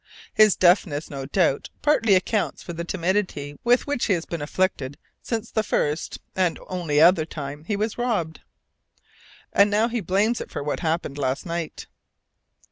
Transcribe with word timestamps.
His 0.33 0.55
deafness, 0.55 1.11
no 1.11 1.27
doubt, 1.27 1.69
partly 1.83 2.15
accounts 2.15 2.63
for 2.63 2.73
the 2.73 2.83
timidity 2.83 3.59
with 3.63 3.85
which 3.85 4.05
he 4.05 4.13
has 4.13 4.25
been 4.25 4.41
afflicted 4.41 4.97
since 5.21 5.51
the 5.51 5.61
first 5.61 6.17
(and 6.35 6.57
only 6.65 6.99
other) 6.99 7.23
time 7.23 7.65
he 7.65 7.75
was 7.75 7.99
robbed. 7.99 8.39
And 9.53 9.69
now 9.69 9.89
he 9.89 10.01
blames 10.01 10.41
it 10.41 10.49
for 10.49 10.63
what 10.63 10.79
happened 10.79 11.19
last 11.19 11.45
night. 11.45 11.85